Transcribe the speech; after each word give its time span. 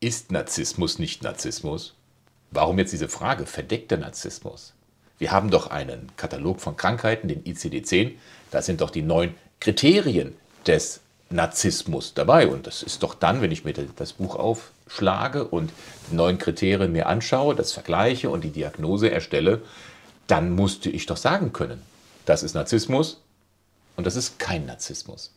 Ist 0.00 0.30
Narzissmus 0.30 0.98
nicht 0.98 1.22
Narzissmus? 1.22 1.94
Warum 2.50 2.78
jetzt 2.78 2.92
diese 2.92 3.08
Frage, 3.08 3.46
verdeckter 3.46 3.96
Narzissmus? 3.96 4.74
Wir 5.16 5.32
haben 5.32 5.50
doch 5.50 5.68
einen 5.68 6.12
Katalog 6.18 6.60
von 6.60 6.76
Krankheiten, 6.76 7.28
den 7.28 7.42
ICD-10. 7.44 8.12
Da 8.50 8.60
sind 8.60 8.82
doch 8.82 8.90
die 8.90 9.00
neun 9.00 9.34
Kriterien 9.58 10.36
des 10.66 11.00
Narzissmus 11.30 12.12
dabei. 12.12 12.46
Und 12.46 12.66
das 12.66 12.82
ist 12.82 13.02
doch 13.02 13.14
dann, 13.14 13.40
wenn 13.40 13.52
ich 13.52 13.64
mir 13.64 13.72
das 13.72 14.12
Buch 14.12 14.36
aufschlage 14.36 15.46
und 15.46 15.72
die 16.10 16.14
neuen 16.14 16.36
Kriterien 16.36 16.92
mir 16.92 17.06
anschaue, 17.06 17.54
das 17.54 17.72
vergleiche 17.72 18.28
und 18.28 18.44
die 18.44 18.50
Diagnose 18.50 19.10
erstelle, 19.10 19.62
dann 20.26 20.50
musste 20.50 20.90
ich 20.90 21.06
doch 21.06 21.16
sagen 21.16 21.54
können, 21.54 21.80
das 22.26 22.42
ist 22.42 22.52
Narzissmus 22.52 23.22
und 23.96 24.06
das 24.06 24.14
ist 24.16 24.38
kein 24.38 24.66
Narzissmus. 24.66 25.32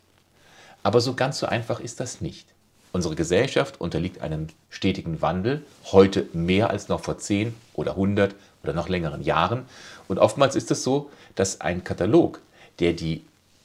Aber 0.84 1.00
so 1.00 1.14
ganz 1.14 1.40
so 1.40 1.46
einfach 1.46 1.80
ist 1.80 2.02
das 2.02 2.20
nicht. 2.20 2.54
Unsere 2.92 3.16
Gesellschaft 3.16 3.80
unterliegt 3.80 4.22
einem 4.22 4.48
stetigen 4.70 5.22
Wandel, 5.22 5.64
heute 5.92 6.28
mehr 6.34 6.70
als 6.70 6.88
noch 6.88 7.02
vor 7.02 7.20
10 7.20 7.56
oder 7.74 7.92
100 7.92 8.34
oder 8.64 8.74
noch 8.74 8.90
längeren 8.90 9.24
Jahren. 9.24 9.66
Und 10.08 10.18
oftmals 10.18 10.56
ist 10.56 10.72
es 10.72 10.84
so, 10.84 11.10
dass 11.36 11.62
ein 11.62 11.84
Katalog, 11.84 12.42
der 12.80 12.94
die 12.94 13.24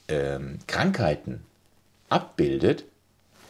ähm, 0.08 0.58
Krankheiten 0.66 1.42
abbildet, 2.10 2.84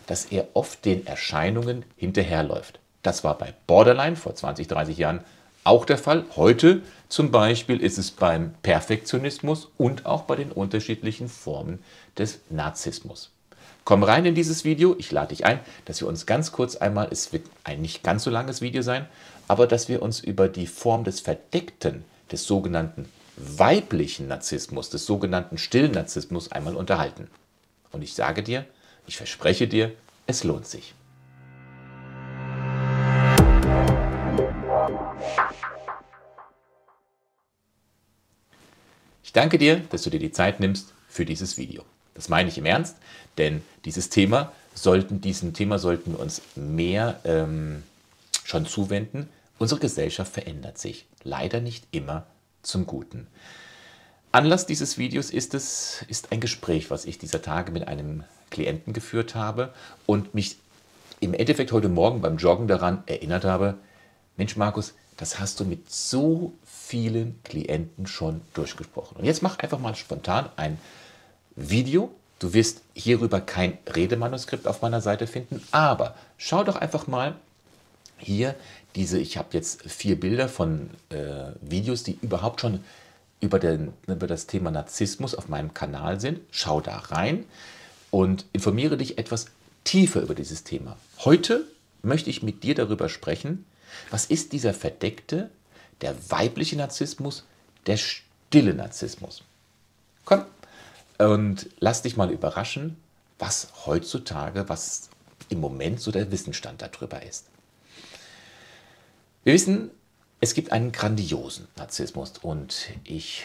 dass 0.07 0.27
er 0.27 0.49
oft 0.55 0.85
den 0.85 1.07
Erscheinungen 1.07 1.85
hinterherläuft. 1.97 2.79
Das 3.03 3.25
war 3.25 3.37
bei 3.37 3.53
Borderline 3.67 4.17
vor 4.17 4.35
20, 4.35 4.69
30 4.69 4.97
Jahren 4.97 5.21
auch 5.65 5.85
der 5.87 5.99
Fall. 5.99 6.25
Heute 6.37 6.83
zum 7.09 7.31
Beispiel 7.31 7.81
ist 7.81 7.99
es 7.99 8.11
beim 8.11 8.55
Perfektionismus 8.63 9.69
und 9.77 10.07
auch 10.07 10.23
bei 10.23 10.37
den 10.37 10.53
unterschiedlichen 10.53 11.29
Formen 11.29 11.83
des 12.17 12.41
Narzissmus. 12.51 13.34
Komm 13.85 14.03
rein 14.03 14.25
in 14.25 14.35
dieses 14.35 14.65
Video. 14.65 14.97
Ich 14.99 15.13
lade 15.13 15.29
dich 15.29 15.45
ein, 15.45 15.61
dass 15.85 16.01
wir 16.01 16.09
uns 16.09 16.25
ganz 16.25 16.53
kurz 16.53 16.77
einmal, 16.77 17.09
es 17.11 17.35
wird 17.35 17.47
ein 17.65 17.83
nicht 17.83 18.03
ganz 18.03 18.25
so 18.25 18.31
langes 18.31 18.63
Video 18.63 18.81
sein, 18.81 19.07
aber 19.47 19.67
dass 19.67 19.91
wir 19.91 20.01
uns 20.01 20.21
über 20.21 20.49
die 20.49 20.67
Form 20.67 21.05
des 21.05 21.21
Verdeckten, 21.21 22.05
des 22.33 22.47
sogenannten 22.47 23.07
weiblichen 23.37 24.27
Narzissmus, 24.27 24.89
des 24.89 25.05
sogenannten 25.05 25.59
stillen 25.59 25.93
Narzissmus 25.93 26.51
einmal 26.51 26.77
unterhalten. 26.77 27.29
Und 27.93 28.01
ich 28.01 28.15
sage 28.15 28.43
dir, 28.43 28.65
ich 29.07 29.19
verspreche 29.19 29.69
dir, 29.69 29.93
es 30.27 30.45
lohnt 30.45 30.67
sich. 30.67 30.95
Ich 39.23 39.33
danke 39.35 39.59
dir, 39.59 39.81
dass 39.91 40.03
du 40.03 40.11
dir 40.11 40.21
die 40.21 40.33
Zeit 40.33 40.61
nimmst 40.61 40.95
für 41.07 41.27
dieses 41.27 41.59
Video. 41.59 41.85
Das 42.15 42.29
meine 42.29 42.49
ich 42.49 42.59
im 42.59 42.67
Ernst, 42.67 42.97
denn 43.39 43.63
dieses 43.85 44.09
Thema 44.09 44.53
sollten, 44.75 45.21
diesem 45.21 45.53
Thema 45.53 45.79
sollten 45.79 46.13
wir 46.13 46.21
uns 46.21 46.43
mehr 46.55 47.21
ähm, 47.25 47.83
schon 48.45 48.67
zuwenden. 48.67 49.29
Unsere 49.59 49.81
Gesellschaft 49.81 50.33
verändert 50.33 50.79
sich. 50.79 51.07
Leider 51.23 51.61
nicht 51.61 51.87
immer 51.91 52.27
zum 52.63 52.87
Guten. 52.87 53.27
Anlass 54.33 54.67
dieses 54.67 54.99
Videos 54.99 55.31
ist 55.31 55.55
es, 55.55 56.05
ist 56.09 56.33
ein 56.33 56.41
Gespräch, 56.41 56.91
was 56.91 57.05
ich 57.05 57.19
dieser 57.19 57.41
Tage 57.41 57.71
mit 57.71 57.87
einem 57.87 58.25
Klienten 58.51 58.93
geführt 58.93 59.35
habe 59.35 59.73
und 60.07 60.35
mich 60.35 60.57
im 61.21 61.35
Endeffekt 61.35 61.73
heute 61.73 61.89
Morgen 61.89 62.21
beim 62.21 62.37
Joggen 62.37 62.67
daran 62.67 63.05
erinnert 63.07 63.45
habe, 63.45 63.77
Mensch 64.37 64.57
Markus, 64.57 64.95
das 65.17 65.39
hast 65.39 65.61
du 65.61 65.65
mit 65.65 65.91
so 65.91 66.53
vielen 66.65 67.41
Klienten 67.45 68.07
schon 68.07 68.41
durchgesprochen. 68.55 69.17
Und 69.17 69.25
jetzt 69.25 69.43
mach 69.43 69.59
einfach 69.59 69.79
mal 69.79 69.95
spontan 69.95 70.49
ein 70.57 70.79
Video. 71.57 72.15
Du 72.39 72.53
wirst 72.53 72.83
hierüber 72.95 73.41
kein 73.41 73.79
Redemanuskript 73.87 74.67
auf 74.67 74.83
meiner 74.83 75.01
Seite 75.01 75.27
finden, 75.27 75.63
aber 75.71 76.15
schau 76.37 76.65
doch 76.65 76.77
einfach 76.77 77.07
mal 77.07 77.37
hier 78.19 78.55
diese, 78.95 79.19
ich 79.19 79.37
habe 79.37 79.49
jetzt 79.53 79.83
vier 79.83 80.19
Bilder 80.19 80.49
von 80.49 80.91
äh, 81.11 81.53
Videos, 81.61 82.03
die 82.03 82.19
überhaupt 82.23 82.61
schon 82.61 82.85
über, 83.41 83.59
den, 83.59 83.93
über 84.07 84.27
das 84.27 84.47
Thema 84.47 84.71
Narzissmus 84.71 85.35
auf 85.35 85.49
meinem 85.49 85.75
Kanal 85.75 86.21
sind. 86.21 86.41
Schau 86.51 86.81
da 86.81 86.97
rein 86.97 87.45
und 88.11 88.47
informiere 88.53 88.97
dich 88.97 89.19
etwas 89.19 89.47
tiefer 89.85 90.23
über 90.23 90.35
dieses 90.35 90.65
Thema. 90.65 90.97
Heute 91.21 91.65
möchte 92.03 92.31
ich 92.31 92.43
mit 92.43 92.63
dir 92.63 92.75
darüber 92.75 93.09
sprechen, 93.09 93.65
was 94.11 94.27
ist 94.27 94.53
dieser 94.53 94.75
verdeckte, 94.75 95.51
der 96.01 96.15
weibliche 96.31 96.77
Narzissmus, 96.77 97.45
der 97.87 97.97
stille 97.97 98.75
Narzissmus. 98.75 99.43
Komm, 100.25 100.45
und 101.19 101.69
lass 101.79 102.03
dich 102.03 102.17
mal 102.17 102.31
überraschen, 102.31 102.97
was 103.39 103.69
heutzutage, 103.87 104.69
was 104.69 105.11
im 105.49 105.61
Moment 105.61 106.01
so 106.01 106.11
der 106.11 106.31
Wissensstand 106.31 106.83
darüber 106.83 107.23
ist. 107.23 107.47
Wir 109.45 109.53
wissen, 109.53 109.91
es 110.41 110.55
gibt 110.55 110.73
einen 110.73 110.93
grandiosen 110.93 111.69
Narzissmus 111.77 112.33
und 112.39 112.91
ich 113.05 113.45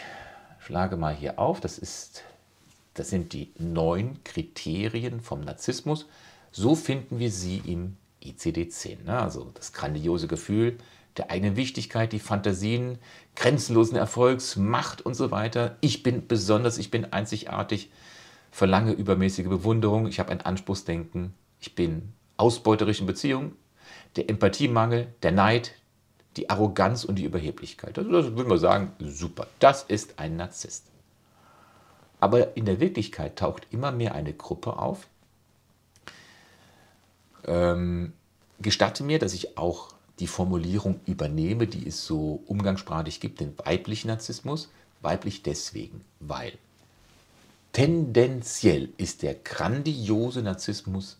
schlage 0.58 0.96
mal 0.96 1.14
hier 1.14 1.38
auf, 1.38 1.60
das, 1.60 1.78
ist, 1.78 2.22
das 2.94 3.10
sind 3.10 3.32
die 3.32 3.50
neun 3.58 4.22
Kriterien 4.24 5.20
vom 5.20 5.40
Narzissmus. 5.40 6.06
So 6.52 6.74
finden 6.74 7.18
wir 7.18 7.30
sie 7.30 7.62
im 7.64 7.96
ICD-10. 8.22 9.04
Ne? 9.04 9.18
Also 9.18 9.50
das 9.54 9.72
grandiose 9.72 10.26
Gefühl 10.26 10.78
der 11.20 11.30
eigenen 11.30 11.56
Wichtigkeit, 11.56 12.12
die 12.12 12.18
Fantasien, 12.18 12.98
grenzenlosen 13.36 13.96
Erfolgs, 13.96 14.56
Macht 14.56 15.02
und 15.02 15.14
so 15.14 15.30
weiter. 15.30 15.76
Ich 15.82 16.02
bin 16.02 16.26
besonders, 16.26 16.78
ich 16.78 16.90
bin 16.90 17.12
einzigartig, 17.12 17.90
verlange 18.50 18.92
übermäßige 18.92 19.46
Bewunderung, 19.46 20.06
ich 20.06 20.18
habe 20.18 20.30
ein 20.30 20.40
Anspruchsdenken, 20.40 21.34
ich 21.60 21.74
bin 21.74 22.14
ausbeuterisch 22.38 23.00
in 23.00 23.06
Beziehungen, 23.06 23.56
der 24.16 24.30
Empathiemangel, 24.30 25.08
der 25.22 25.32
Neid, 25.32 25.74
die 26.38 26.48
Arroganz 26.48 27.04
und 27.04 27.16
die 27.16 27.24
Überheblichkeit. 27.24 27.98
Also 27.98 28.10
das 28.10 28.36
würden 28.36 28.48
wir 28.48 28.58
sagen, 28.58 28.92
super, 28.98 29.46
das 29.58 29.82
ist 29.82 30.18
ein 30.18 30.36
Narzisst. 30.36 30.86
Aber 32.18 32.56
in 32.56 32.64
der 32.64 32.80
Wirklichkeit 32.80 33.36
taucht 33.36 33.66
immer 33.70 33.92
mehr 33.92 34.14
eine 34.14 34.32
Gruppe 34.32 34.78
auf. 34.78 35.06
Ähm, 37.46 38.14
gestatte 38.60 39.02
mir, 39.04 39.18
dass 39.18 39.34
ich 39.34 39.58
auch 39.58 39.94
die 40.20 40.26
Formulierung 40.26 41.00
übernehme, 41.06 41.66
die 41.66 41.86
es 41.86 42.04
so 42.04 42.42
umgangssprachlich 42.46 43.20
gibt, 43.20 43.40
den 43.40 43.54
weiblichen 43.64 44.08
Narzissmus. 44.08 44.70
Weiblich 45.02 45.42
deswegen, 45.42 46.02
weil 46.20 46.52
tendenziell 47.72 48.90
ist 48.98 49.22
der 49.22 49.34
grandiose 49.34 50.42
Narzissmus 50.42 51.16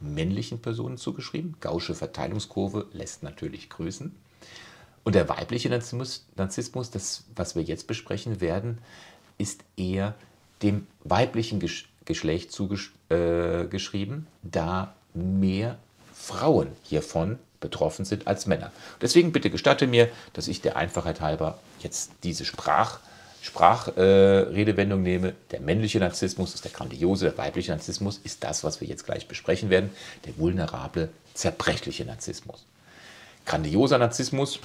männlichen 0.00 0.60
Personen 0.62 0.98
zugeschrieben. 0.98 1.56
Gausche 1.60 1.96
Verteilungskurve 1.96 2.86
lässt 2.92 3.24
natürlich 3.24 3.68
grüßen. 3.68 4.14
Und 5.02 5.14
der 5.14 5.28
weibliche 5.28 5.68
Narzissmus, 5.68 6.90
das, 6.90 7.24
was 7.34 7.56
wir 7.56 7.62
jetzt 7.62 7.88
besprechen 7.88 8.40
werden, 8.40 8.78
ist 9.38 9.64
eher 9.76 10.14
dem 10.62 10.86
weiblichen 11.02 11.60
Geschlecht 12.04 12.52
zugeschrieben, 12.52 14.26
äh, 14.26 14.48
da 14.48 14.94
mehr 15.14 15.78
Frauen 16.12 16.68
hiervon 16.82 17.38
betroffen 17.60 18.04
sind 18.04 18.26
als 18.26 18.46
Männer. 18.46 18.72
Deswegen 19.00 19.32
bitte 19.32 19.50
gestatte 19.50 19.86
mir, 19.86 20.08
dass 20.32 20.48
ich 20.48 20.60
der 20.60 20.76
Einfachheit 20.76 21.20
halber 21.20 21.58
jetzt 21.80 22.12
diese 22.22 22.44
Sprach, 22.44 23.00
Sprachredewendung 23.42 25.00
äh, 25.00 25.02
nehme. 25.02 25.34
Der 25.50 25.60
männliche 25.60 26.00
Narzissmus 26.00 26.54
ist 26.54 26.64
der 26.64 26.72
grandiose, 26.72 27.26
der 27.26 27.38
weibliche 27.38 27.70
Narzissmus 27.72 28.20
ist 28.24 28.44
das, 28.44 28.64
was 28.64 28.80
wir 28.80 28.88
jetzt 28.88 29.04
gleich 29.04 29.28
besprechen 29.28 29.70
werden, 29.70 29.90
der 30.26 30.36
vulnerable, 30.38 31.08
zerbrechliche 31.34 32.04
Narzissmus. 32.04 32.64
Grandioser 33.46 33.98
Narzissmus, 33.98 34.60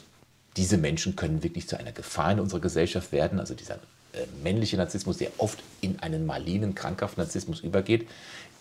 diese 0.58 0.78
Menschen 0.78 1.16
können 1.16 1.44
wirklich 1.44 1.68
zu 1.68 1.78
einer 1.80 1.92
Gefahr 1.92 2.32
in 2.32 2.40
unserer 2.40 2.60
Gesellschaft 2.60 3.12
werden. 3.12 3.40
Also 3.40 3.54
dieser 3.54 3.76
äh, 3.76 4.26
männliche 4.44 4.78
Narzissmus, 4.78 5.18
der 5.18 5.32
oft 5.38 5.60
in 5.82 6.00
einen 6.00 6.26
malinen, 6.26 6.76
krankhaften 6.76 7.24
Narzissmus 7.24 7.62
übergeht, 7.62 8.08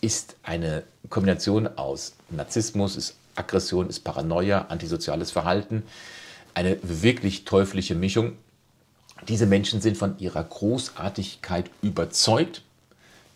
ist 0.01 0.37
eine 0.43 0.83
Kombination 1.11 1.69
aus 1.77 2.15
Narzissmus, 2.31 2.97
ist 2.97 3.17
Aggression, 3.35 3.89
ist 3.89 4.01
Paranoia, 4.01 4.67
antisoziales 4.69 5.31
Verhalten, 5.31 5.83
eine 6.55 6.79
wirklich 6.83 7.45
teuflische 7.45 7.95
Mischung. 7.95 8.33
Diese 9.29 9.47
Menschen 9.47 9.81
sind 9.81 9.97
von 9.97 10.19
ihrer 10.19 10.43
Großartigkeit 10.43 11.71
überzeugt. 11.81 12.63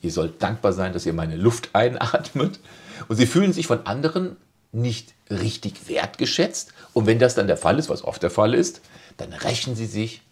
Ihr 0.02 0.10
sollt 0.10 0.42
dankbar 0.42 0.72
sein, 0.72 0.92
dass 0.92 1.06
ihr 1.06 1.12
meine 1.12 1.36
Luft 1.36 1.70
einatmet. 1.74 2.60
Und 3.08 3.16
sie 3.16 3.26
fühlen 3.26 3.52
sich 3.52 3.66
von 3.66 3.86
anderen 3.86 4.36
nicht 4.72 5.14
richtig 5.30 5.88
wertgeschätzt. 5.88 6.72
Und 6.92 7.06
wenn 7.06 7.18
das 7.18 7.34
dann 7.34 7.46
der 7.46 7.56
Fall 7.56 7.78
ist, 7.78 7.88
was 7.88 8.04
oft 8.04 8.22
der 8.22 8.30
Fall 8.30 8.54
ist, 8.54 8.80
dann 9.16 9.32
rächen 9.32 9.74
sie 9.74 9.86
sich 9.86 10.22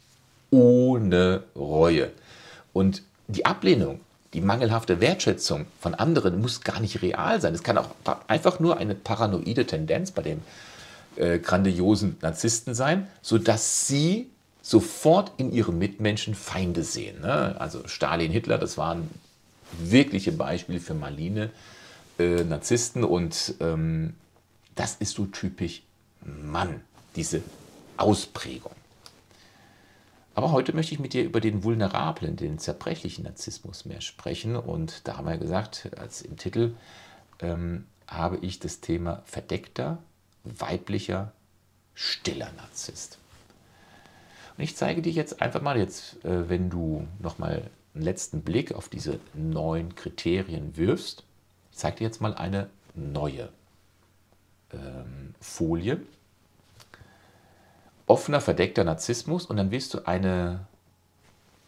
ohne 0.51 1.45
Reue. 1.57 2.13
Und 2.73 3.03
die 3.29 3.47
Ablehnung 3.47 4.01
die 4.35 4.41
mangelhafte 4.41 5.01
Wertschätzung 5.01 5.67
von 5.81 5.95
anderen 5.95 6.41
muss 6.41 6.61
gar 6.61 6.81
nicht 6.81 7.01
real 7.03 7.41
sein. 7.41 7.55
Es 7.55 7.63
kann 7.63 7.79
auch 7.79 7.89
einfach 8.27 8.61
nur 8.61 8.77
eine 8.77 8.95
paranoide 8.95 9.65
Tendenz 9.65 10.11
bei 10.11 10.23
dem 10.23 10.43
äh, 11.17 11.39
grandiosen 11.39 12.17
Narzissten 12.21 12.75
sein, 12.75 13.07
sodass 13.23 13.87
sie 13.87 14.29
sofort 14.61 15.33
in 15.37 15.53
ihren 15.53 15.79
Mitmenschen 15.79 16.35
Feinde 16.35 16.83
sehen. 16.83 17.21
Ne? 17.21 17.55
Also 17.59 17.87
Stalin, 17.87 18.33
Hitler, 18.33 18.59
das 18.59 18.77
waren 18.77 19.09
wirkliche 19.79 20.33
Beispiele 20.33 20.81
für 20.81 20.95
maline 20.95 21.51
äh, 22.19 22.43
Narzissten 22.45 23.05
und 23.05 23.55
ähm, 23.61 24.15
Das 24.75 24.97
ist 24.97 25.15
so 25.15 25.27
typisch 25.27 25.83
Mann, 26.25 26.81
diese 27.15 27.43
Ausprägung. 27.97 28.73
Aber 30.35 30.51
heute 30.51 30.75
möchte 30.75 30.95
ich 30.95 31.01
mit 31.01 31.13
dir 31.13 31.25
über 31.25 31.41
den 31.41 31.63
vulnerablen, 31.63 32.37
den 32.37 32.59
zerbrechlichen 32.59 33.25
Narzissmus 33.25 33.85
mehr 33.85 34.01
sprechen. 34.01 34.57
Und 34.57 35.07
da 35.07 35.17
haben 35.17 35.29
wir 35.29 35.39
gesagt, 35.39 35.91
als 35.97 36.23
im 36.23 36.37
Titel 36.37 36.75
ähm, 37.41 37.87
habe 38.09 38.39
ich 38.39 38.59
das 38.59 38.81
Thema 38.81 39.23
verdeckter, 39.27 39.99
weiblicher, 40.43 41.33
stiller 41.95 42.51
Narzisst. 42.57 43.19
Und 44.57 44.65
ich 44.65 44.77
zeige 44.77 45.03
dir 45.03 45.13
jetzt 45.13 45.41
einfach 45.41 45.63
mal, 45.63 45.79
jetzt, 45.79 46.25
äh, 46.25 46.49
wenn 46.49 46.69
du 46.69 47.07
nochmal 47.21 47.71
einen 47.95 48.03
letzten 48.03 48.43
Blick 48.43 48.73
auf 48.73 48.89
diese 48.89 49.21
neun 49.35 49.95
Kriterien 49.95 50.77
wirfst, 50.77 51.23
ich 51.71 51.79
zeige 51.79 51.99
dir 51.99 52.05
jetzt 52.05 52.21
mal 52.21 52.35
eine 52.35 52.69
neue 52.95 53.51
ähm, 54.73 55.35
Folie 55.41 56.01
offener, 58.07 58.41
verdeckter 58.41 58.85
Narzissmus 58.85 59.47
und 59.47 59.57
dann 59.57 59.71
wirst 59.71 59.95
du 59.95 60.07
eine 60.07 60.67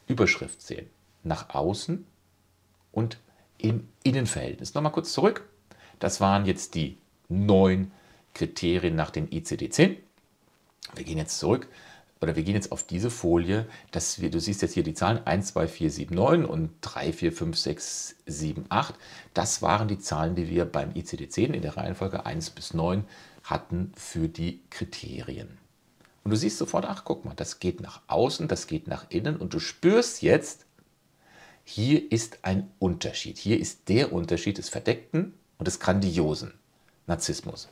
Überschrift 0.06 0.62
sehen. 0.62 0.88
Nach 1.22 1.54
außen 1.54 2.06
und 2.92 3.18
im 3.58 3.88
Innenverhältnis. 4.02 4.74
Nochmal 4.74 4.92
kurz 4.92 5.12
zurück. 5.12 5.48
Das 5.98 6.20
waren 6.20 6.46
jetzt 6.46 6.74
die 6.74 6.98
neun 7.28 7.90
Kriterien 8.34 8.94
nach 8.94 9.10
dem 9.10 9.28
ICD-10. 9.28 9.96
Wir 10.94 11.04
gehen 11.04 11.18
jetzt 11.18 11.38
zurück 11.38 11.68
oder 12.20 12.36
wir 12.36 12.42
gehen 12.42 12.54
jetzt 12.54 12.72
auf 12.72 12.84
diese 12.84 13.10
Folie, 13.10 13.66
dass 13.90 14.20
wir, 14.20 14.30
du 14.30 14.40
siehst 14.40 14.62
jetzt 14.62 14.74
hier 14.74 14.82
die 14.82 14.94
Zahlen 14.94 15.26
1, 15.26 15.48
2, 15.48 15.68
4, 15.68 15.90
7, 15.90 16.14
9 16.14 16.44
und 16.44 16.70
3, 16.80 17.12
4, 17.12 17.32
5, 17.32 17.58
6, 17.58 18.16
7, 18.26 18.64
8. 18.68 18.94
Das 19.34 19.62
waren 19.62 19.88
die 19.88 19.98
Zahlen, 19.98 20.34
die 20.34 20.48
wir 20.48 20.64
beim 20.64 20.90
ICD-10 20.90 21.52
in 21.52 21.62
der 21.62 21.76
Reihenfolge 21.76 22.24
1 22.24 22.50
bis 22.50 22.72
9 22.74 23.04
hatten 23.42 23.92
für 23.96 24.28
die 24.28 24.60
Kriterien. 24.70 25.58
Und 26.26 26.30
du 26.30 26.36
siehst 26.36 26.58
sofort, 26.58 26.86
ach 26.86 27.04
guck 27.04 27.24
mal, 27.24 27.34
das 27.36 27.60
geht 27.60 27.80
nach 27.80 28.00
außen, 28.08 28.48
das 28.48 28.66
geht 28.66 28.88
nach 28.88 29.06
innen 29.10 29.36
und 29.36 29.54
du 29.54 29.60
spürst 29.60 30.22
jetzt, 30.22 30.64
hier 31.62 32.10
ist 32.10 32.40
ein 32.42 32.68
Unterschied. 32.80 33.38
Hier 33.38 33.60
ist 33.60 33.88
der 33.88 34.12
Unterschied 34.12 34.58
des 34.58 34.68
verdeckten 34.68 35.34
und 35.58 35.68
des 35.68 35.78
grandiosen 35.78 36.52
Narzissmus. 37.06 37.68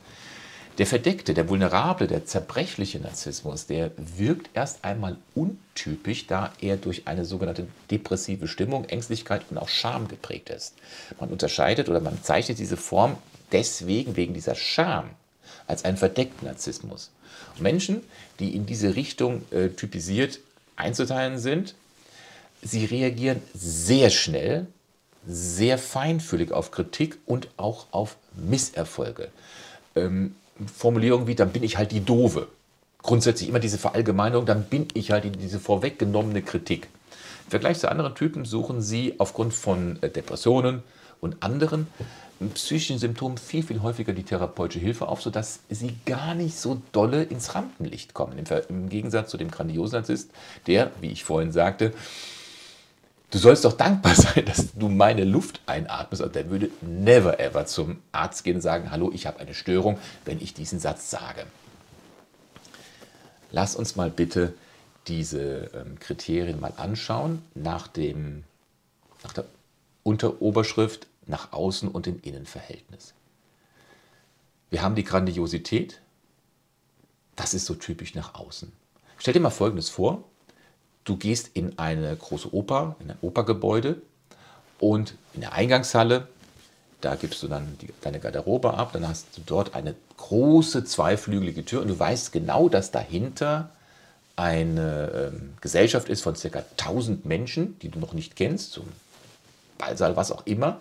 Der 0.79 0.87
verdeckte, 0.87 1.35
der 1.35 1.49
vulnerable, 1.49 2.07
der 2.07 2.27
zerbrechliche 2.27 3.01
Narzissmus, 3.01 3.67
der 3.67 3.91
wirkt 3.97 4.51
erst 4.55 4.85
einmal 4.85 5.17
untypisch, 5.35 6.29
da 6.29 6.53
er 6.61 6.77
durch 6.77 7.09
eine 7.09 7.25
sogenannte 7.25 7.67
depressive 7.91 8.47
Stimmung, 8.47 8.85
Ängstlichkeit 8.85 9.47
und 9.51 9.59
auch 9.59 9.69
Scham 9.69 10.07
geprägt 10.07 10.49
ist. 10.51 10.77
Man 11.19 11.31
unterscheidet 11.31 11.89
oder 11.89 12.01
man 12.01 12.23
zeichnet 12.23 12.61
diese 12.61 12.77
Form 12.77 13.17
deswegen 13.51 14.15
wegen 14.15 14.33
dieser 14.33 14.55
Scham 14.55 15.11
als 15.67 15.85
einen 15.85 15.97
verdeckten 15.97 16.47
Narzissmus. 16.47 17.11
Menschen, 17.61 18.03
die 18.39 18.55
in 18.55 18.67
diese 18.67 18.97
Richtung 18.97 19.43
äh, 19.51 19.69
typisiert 19.69 20.41
einzuteilen 20.77 21.39
sind, 21.39 21.75
sie 22.63 22.85
reagieren 22.85 23.41
sehr 23.55 24.11
schnell, 24.11 24.67
sehr 25.27 25.79
feinfühlig 25.79 26.53
auf 26.53 26.71
Kritik 26.71 27.19
und 27.27 27.49
auch 27.57 27.87
auf 27.93 28.17
Misserfolge. 28.35 29.29
Ähm, 29.95 30.35
Formulierungen 30.73 31.27
wie, 31.27 31.35
dann 31.35 31.51
bin 31.51 31.63
ich 31.63 31.77
halt 31.77 31.93
die 31.93 32.01
Doofe. 32.01 32.49
Grundsätzlich 33.03 33.49
immer 33.49 33.59
diese 33.59 33.79
Verallgemeinerung, 33.79 34.47
dann 34.47 34.65
bin 34.65 34.89
ich 34.95 35.11
halt 35.11 35.25
diese 35.41 35.61
vorweggenommene 35.61 36.43
Kritik. 36.43 36.89
Im 37.45 37.51
Vergleich 37.51 37.79
zu 37.79 37.91
anderen 37.91 38.15
Typen 38.15 38.45
suchen 38.45 38.81
sie 38.81 39.15
aufgrund 39.19 39.53
von 39.53 39.99
äh, 40.03 40.09
Depressionen 40.09 40.83
und 41.21 41.43
anderen 41.43 41.87
psychischen 42.53 42.99
Symptomen 42.99 43.39
viel, 43.39 43.63
viel 43.63 43.83
häufiger 43.83 44.13
die 44.13 44.25
therapeutische 44.25 44.85
Hilfe 44.85 45.09
auf, 45.09 45.23
sodass 45.23 45.61
sie 45.71 45.97
gar 46.05 46.35
nicht 46.35 46.57
so 46.57 46.83
dolle 46.93 47.23
ins 47.23 47.55
Rampenlicht 47.55 48.15
kommen. 48.15 48.39
Im, 48.39 48.45
Im, 48.69 48.89
Gegensatz 48.89 49.31
zu 49.31 49.37
dem 49.37 49.51
grandiosen 49.51 49.99
Narzisst, 49.99 50.31
der, 50.67 50.91
wie 51.01 51.11
ich 51.11 51.25
vorhin 51.25 51.53
sagte, 51.53 51.93
du 53.31 53.39
sollst 53.39 53.65
doch 53.65 53.75
dankbar 53.75 54.15
sein, 54.15 54.45
dass 54.45 54.75
du 54.75 54.89
meine 54.89 55.25
Luft 55.25 55.61
einatmest. 55.67 56.23
Und 56.23 56.35
der 56.35 56.51
würde 56.51 56.71
never 56.81 57.41
ever 57.41 57.67
zum 57.67 57.99
Arzt 58.13 58.45
gehen 58.45 58.57
und 58.57 58.63
sagen, 58.63 58.91
hallo, 58.91 59.11
ich 59.15 59.27
habe 59.27 59.41
eine 59.41 59.55
Störung, 59.55 59.99
wenn 60.25 60.41
ich 60.41 60.55
diesen 60.55 60.81
Satz 60.81 61.11
sage. 61.11 61.47
Lass 63.53 63.77
uns 63.77 63.97
mal 63.97 64.11
bitte 64.11 64.55
diese 65.07 65.71
ähm, 65.75 65.99
Kriterien 66.01 66.61
mal 66.61 66.73
anschauen 66.77 67.43
nach, 67.55 67.87
dem, 67.89 68.43
nach 69.23 69.33
der 69.33 69.45
Unteroberschrift 70.05 71.09
nach 71.27 71.53
außen 71.53 71.89
und 71.89 72.07
im 72.07 72.21
Innenverhältnis. 72.23 73.15
Wir 74.71 74.83
haben 74.83 74.95
die 74.95 75.05
Grandiosität, 75.05 76.01
das 77.37 77.55
ist 77.55 77.67
so 77.67 77.75
typisch 77.75 78.15
nach 78.15 78.35
außen. 78.35 78.73
Stell 79.19 79.35
dir 79.35 79.41
mal 79.41 79.51
Folgendes 79.51 79.89
vor, 79.89 80.23
du 81.05 81.17
gehst 81.17 81.51
in 81.55 81.79
eine 81.79 82.15
große 82.15 82.55
Oper, 82.55 82.97
in 83.01 83.11
ein 83.11 83.19
Opergebäude 83.23 84.03
und 84.79 85.15
in 85.33 85.41
der 85.41 85.53
Eingangshalle, 85.53 86.29
da 87.01 87.15
gibst 87.17 87.43
du 87.43 87.49
dann 87.49 87.77
die, 87.81 87.89
deine 88.01 88.21
Garderobe 88.21 88.75
ab, 88.75 88.93
dann 88.93 89.07
hast 89.07 89.27
du 89.37 89.43
dort 89.45 89.75
eine 89.75 89.95
große 90.17 90.85
zweiflügelige 90.85 91.65
Tür 91.65 91.83
und 91.83 91.89
du 91.89 91.99
weißt 91.99 92.33
genau, 92.33 92.69
dass 92.69 92.91
dahinter 92.91 93.71
eine 94.37 95.33
ähm, 95.33 95.55
Gesellschaft 95.61 96.09
ist 96.09 96.23
von 96.23 96.35
ca. 96.35 96.65
1000 96.79 97.25
Menschen, 97.25 97.79
die 97.81 97.89
du 97.89 97.99
noch 97.99 98.13
nicht 98.13 98.37
kennst, 98.37 98.73
zum 98.73 98.89
Ballsaal, 99.79 100.17
was 100.17 100.33
auch 100.33 100.47
immer. 100.47 100.81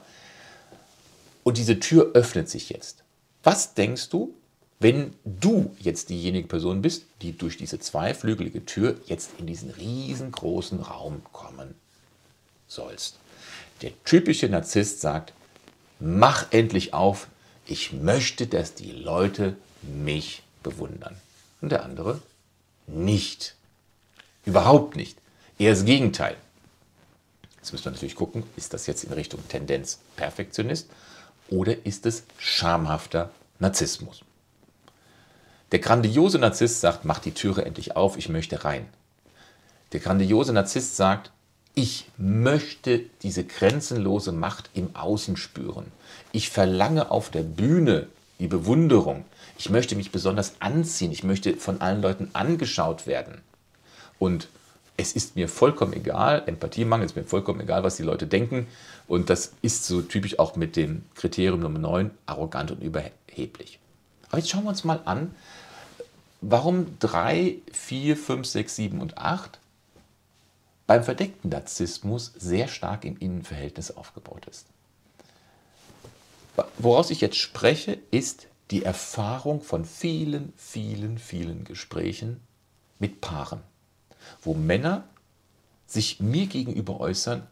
Und 1.43 1.57
diese 1.57 1.79
Tür 1.79 2.11
öffnet 2.13 2.49
sich 2.49 2.69
jetzt. 2.69 3.03
Was 3.43 3.73
denkst 3.73 4.09
du, 4.09 4.33
wenn 4.79 5.13
du 5.23 5.75
jetzt 5.79 6.09
diejenige 6.09 6.47
Person 6.47 6.81
bist, 6.81 7.05
die 7.21 7.37
durch 7.37 7.57
diese 7.57 7.79
zweiflügelige 7.79 8.65
Tür 8.65 8.97
jetzt 9.05 9.31
in 9.37 9.47
diesen 9.47 9.69
riesengroßen 9.69 10.79
Raum 10.81 11.21
kommen 11.31 11.75
sollst? 12.67 13.17
Der 13.81 13.91
typische 14.05 14.47
Narzisst 14.49 15.01
sagt, 15.01 15.33
mach 15.99 16.51
endlich 16.51 16.93
auf, 16.93 17.27
ich 17.65 17.93
möchte, 17.93 18.47
dass 18.47 18.73
die 18.73 18.91
Leute 18.91 19.55
mich 19.81 20.43
bewundern. 20.63 21.15
Und 21.61 21.71
der 21.71 21.83
andere 21.83 22.21
nicht. 22.87 23.55
Überhaupt 24.45 24.95
nicht. 24.95 25.17
Eher 25.57 25.71
das 25.71 25.85
Gegenteil. 25.85 26.35
Jetzt 27.63 27.71
müssen 27.71 27.86
wir 27.86 27.92
natürlich 27.94 28.15
gucken, 28.18 28.44
ist 28.57 28.74
das 28.74 28.88
jetzt 28.88 29.06
in 29.06 29.13
Richtung 29.13 29.39
Tendenz 29.48 30.00
Perfektionist 30.18 30.89
oder 31.50 31.86
ist 31.86 32.06
es 32.06 32.24
schamhafter 32.38 33.31
Narzissmus? 33.60 34.25
Der 35.71 35.80
grandiose 35.80 36.39
Narzisst 36.39 36.82
sagt, 36.82 37.05
mach 37.05 37.20
die 37.20 37.32
Türe 37.32 37.63
endlich 37.63 37.96
auf, 37.96 38.17
ich 38.17 38.27
möchte 38.27 38.65
rein. 38.65 38.86
Der 39.93 40.01
grandiose 40.01 40.51
Narzisst 40.51 40.98
sagt, 40.98 41.32
ich 41.74 42.12
möchte 42.17 43.00
diese 43.22 43.46
grenzenlose 43.46 44.34
Macht 44.34 44.70
im 44.74 44.93
Außen 44.93 45.38
spüren. 45.38 45.89
Ich 46.34 46.50
verlange 46.50 47.12
auf 47.12 47.29
der 47.29 47.43
Bühne 47.43 48.08
die 48.39 48.48
Bewunderung. 48.48 49.24
Ich 49.58 49.70
möchte 49.70 49.96
mich 49.96 50.12
besonders 50.12 50.55
anziehen. 50.60 51.13
Ich 51.13 51.24
möchte 51.24 51.55
von 51.55 51.79
allen 51.79 52.01
Leuten 52.01 52.29
angeschaut 52.34 53.08
werden. 53.08 53.41
Und 54.20 54.50
es 54.97 55.13
ist 55.13 55.35
mir 55.35 55.50
vollkommen 55.50 55.93
egal, 55.93 56.43
Empathiemangel 56.45 57.05
ist 57.05 57.15
mir 57.15 57.23
vollkommen 57.23 57.62
egal, 57.62 57.83
was 57.83 57.95
die 57.95 58.03
Leute 58.03 58.27
denken. 58.27 58.67
Und 59.07 59.29
das 59.29 59.53
ist 59.62 59.85
so 59.85 60.01
typisch 60.01 60.39
auch 60.39 60.55
mit 60.55 60.75
dem 60.75 61.03
Kriterium 61.15 61.62
Nummer 61.62 61.79
9, 61.79 62.12
arrogant 62.25 62.71
und 62.71 62.81
überheblich. 62.81 63.79
Aber 64.29 64.38
jetzt 64.38 64.50
schauen 64.50 64.63
wir 64.63 64.69
uns 64.69 64.83
mal 64.83 65.01
an, 65.05 65.33
warum 66.41 66.97
3, 67.00 67.57
4, 67.71 68.17
5, 68.17 68.47
6, 68.47 68.75
7 68.75 69.01
und 69.01 69.17
8 69.17 69.59
beim 70.85 71.03
verdeckten 71.03 71.50
Narzissmus 71.50 72.33
sehr 72.38 72.67
stark 72.67 73.05
im 73.05 73.17
Innenverhältnis 73.17 73.91
aufgebaut 73.91 74.45
ist. 74.47 74.67
Woraus 76.77 77.09
ich 77.09 77.21
jetzt 77.21 77.38
spreche, 77.38 77.97
ist 78.12 78.47
die 78.69 78.83
Erfahrung 78.83 79.62
von 79.62 79.85
vielen, 79.85 80.53
vielen, 80.55 81.17
vielen 81.17 81.63
Gesprächen 81.63 82.41
mit 83.00 83.21
Paaren 83.21 83.62
wo 84.42 84.53
Männer 84.53 85.03
sich 85.88 86.20
mir 86.20 86.48
gegenüber 86.48 87.00
äußern, 87.00 87.46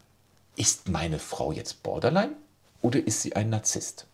ist 0.56 0.88
meine 0.88 1.18
Frau 1.18 1.52
jetzt 1.52 1.82
Borderline 1.82 2.34
oder 2.80 3.04
ist 3.06 3.22
sie 3.22 3.34
ein 3.36 3.50
Narzisst? 3.50 4.06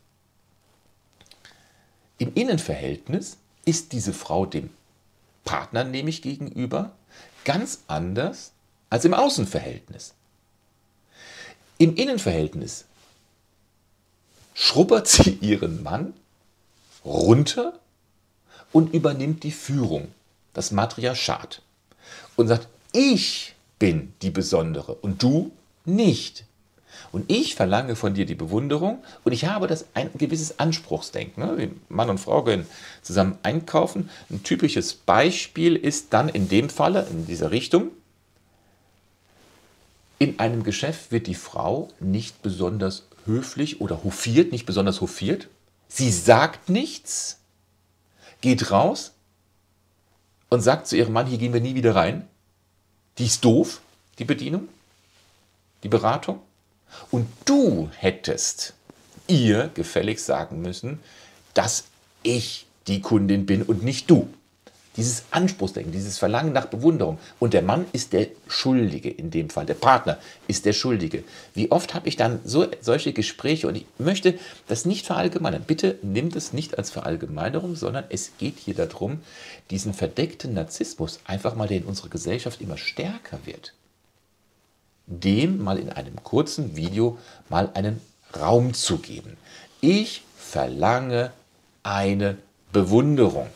Im 2.19 2.35
Innenverhältnis 2.35 3.39
ist 3.65 3.93
diese 3.93 4.13
Frau 4.13 4.47
dem 4.47 4.71
Partner 5.45 5.85
nämlich 5.85 6.23
gegenüber 6.23 6.93
ganz 7.45 7.81
anders 7.87 8.53
als 8.91 9.05
im 9.05 9.15
Außenverhältnis. 9.15 10.15
Im 11.79 11.95
Innenverhältnis 11.97 12.87
schrubbert 14.55 15.07
sie 15.07 15.31
ihren 15.41 15.83
Mann 15.83 16.13
runter 17.05 17.79
und 18.73 18.93
übernimmt 18.93 19.45
die 19.45 19.53
Führung, 19.53 20.13
das 20.53 20.73
Matriarchat 20.73 21.63
und 22.39 22.47
sagt, 22.47 22.69
ich 22.93 23.55
bin 23.81 24.15
die 24.23 24.31
Besondere 24.31 24.95
und 24.95 25.23
du 25.23 25.51
nicht. 25.85 26.45
Und 27.11 27.31
ich 27.31 27.57
verlange 27.57 27.97
von 27.97 28.15
dir 28.15 28.27
die 28.27 28.35
Bewunderung 28.37 29.03
und 29.25 29.33
ich 29.33 29.47
habe 29.47 29.67
das 29.67 29.87
ein 29.95 30.11
gewisses 30.17 30.59
Anspruchsdenken. 30.59 31.45
Ne? 31.45 31.71
Mann 31.89 32.11
und 32.11 32.19
Frau 32.19 32.45
gehen 32.45 32.67
zusammen 33.03 33.39
einkaufen. 33.43 34.09
Ein 34.31 34.45
typisches 34.45 34.95
Beispiel 34.95 35.75
ist 35.75 36.13
dann 36.13 36.29
in 36.29 36.49
dem 36.49 36.71
Falle, 36.71 37.07
in 37.11 37.27
dieser 37.27 37.51
Richtung, 37.51 37.91
in 40.21 40.39
einem 40.39 40.63
Geschäft 40.63 41.11
wird 41.11 41.27
die 41.27 41.35
Frau 41.35 41.89
nicht 41.99 42.43
besonders 42.43 43.05
höflich 43.27 43.81
oder 43.81 44.05
hofiert, 44.05 44.53
nicht 44.53 44.67
besonders 44.67 45.01
hofiert. 45.01 45.49
Sie 45.89 46.11
sagt 46.11 46.69
nichts, 46.69 47.41
geht 48.41 48.71
raus 48.71 49.13
und 50.49 50.61
sagt 50.61 50.87
zu 50.87 50.97
ihrem 50.97 51.13
Mann, 51.13 51.27
hier 51.27 51.39
gehen 51.39 51.53
wir 51.53 51.61
nie 51.61 51.75
wieder 51.75 51.95
rein. 51.95 52.27
Die 53.19 53.27
ist 53.27 53.45
doof, 53.45 53.81
die 54.19 54.25
Bedienung, 54.25 54.69
die 55.83 55.89
Beratung. 55.89 56.41
Und 57.11 57.29
du 57.45 57.91
hättest 57.97 58.75
ihr 59.27 59.71
gefällig 59.75 60.23
sagen 60.23 60.63
müssen, 60.63 61.01
dass 61.55 61.85
ich 62.23 62.67
die 62.87 63.01
Kundin 63.01 63.47
bin 63.47 63.63
und 63.63 63.83
nicht 63.83 64.11
du. 64.11 64.29
Dieses 64.99 65.25
Anspruchsdenken, 65.31 65.93
dieses 65.93 66.19
Verlangen 66.19 66.53
nach 66.53 66.67
Bewunderung. 66.67 67.19
Und 67.39 67.55
der 67.55 67.63
Mann 67.63 67.87
ist 67.93 68.13
der 68.13 68.27
Schuldige 68.49 69.09
in 69.09 69.31
dem 69.31 69.49
Fall, 69.49 69.65
der 69.65 69.75
Partner 69.75 70.19
ist 70.49 70.67
der 70.67 70.73
Schuldige. 70.73 71.23
Wie 71.55 71.71
oft 71.71 71.95
habe 71.95 72.09
ich 72.09 72.17
dann 72.17 72.41
so, 72.45 72.67
solche 72.81 73.13
Gespräche 73.13 73.69
und 73.69 73.77
ich 73.77 73.87
möchte 73.99 74.39
das 74.67 74.85
nicht 74.85 75.07
verallgemeinern. 75.07 75.63
Bitte 75.65 75.99
nimm 76.03 76.31
das 76.31 76.53
nicht 76.53 76.77
als 76.77 76.91
Verallgemeinerung, 76.91 77.77
sondern 77.77 78.05
es 78.11 78.33
geht 78.39 78.59
hier 78.59 78.75
darum, 78.75 79.21
diesen 79.71 79.95
verdeckten 79.95 80.53
Narzissmus 80.53 81.21
einfach 81.25 81.55
mal, 81.55 81.69
der 81.69 81.79
in 81.79 81.85
unserer 81.85 82.09
Gesellschaft 82.09 82.61
immer 82.61 82.77
stärker 82.77 83.39
wird, 83.45 83.75
dem 85.07 85.63
mal 85.63 85.79
in 85.79 85.91
einem 85.91 86.23
kurzen 86.25 86.77
Video 86.77 87.19
mal 87.49 87.71
einen 87.75 88.01
Raum 88.37 88.75
zu 88.75 88.99
geben. 88.99 89.37
Ich 89.81 90.25
verlange 90.37 91.31
eine 91.85 92.37
Bewunderung. 92.73 93.47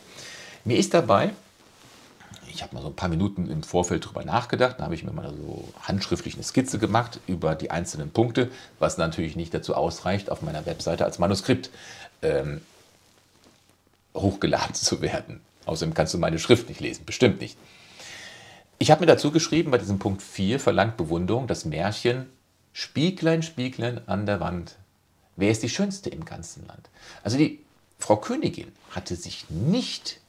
Mir 0.65 0.77
ist 0.77 0.93
dabei, 0.93 1.31
ich 2.47 2.61
habe 2.61 2.75
mal 2.75 2.81
so 2.81 2.87
ein 2.87 2.95
paar 2.95 3.09
Minuten 3.09 3.49
im 3.49 3.63
Vorfeld 3.63 4.05
drüber 4.05 4.23
nachgedacht, 4.23 4.79
da 4.79 4.85
habe 4.85 4.95
ich 4.95 5.03
mir 5.03 5.11
mal 5.11 5.33
so 5.33 5.67
handschriftlich 5.81 6.35
eine 6.35 6.43
Skizze 6.43 6.79
gemacht 6.79 7.19
über 7.27 7.55
die 7.55 7.71
einzelnen 7.71 8.11
Punkte, 8.11 8.49
was 8.79 8.97
natürlich 8.97 9.35
nicht 9.35 9.53
dazu 9.53 9.75
ausreicht, 9.75 10.29
auf 10.29 10.41
meiner 10.41 10.65
Webseite 10.65 11.03
als 11.03 11.19
Manuskript 11.19 11.69
ähm, 12.21 12.61
hochgeladen 14.13 14.73
zu 14.75 15.01
werden. 15.01 15.41
Außerdem 15.65 15.93
kannst 15.93 16.13
du 16.13 16.17
meine 16.17 16.39
Schrift 16.39 16.69
nicht 16.69 16.79
lesen, 16.79 17.05
bestimmt 17.05 17.41
nicht. 17.41 17.57
Ich 18.79 18.91
habe 18.91 19.01
mir 19.01 19.07
dazu 19.07 19.31
geschrieben, 19.31 19.71
bei 19.71 19.77
diesem 19.77 19.99
Punkt 19.99 20.21
4 20.21 20.59
verlangt 20.59 20.97
Bewunderung 20.97 21.47
das 21.47 21.65
Märchen 21.65 22.27
Spieglein, 22.73 23.43
Spieglein 23.43 24.01
an 24.07 24.25
der 24.25 24.39
Wand. 24.39 24.75
Wer 25.35 25.51
ist 25.51 25.63
die 25.63 25.69
Schönste 25.69 26.09
im 26.09 26.25
ganzen 26.25 26.65
Land? 26.67 26.89
Also 27.23 27.37
die 27.37 27.59
Frau 27.99 28.17
Königin 28.17 28.71
hatte 28.91 29.15
sich 29.15 29.49
nicht 29.49 30.19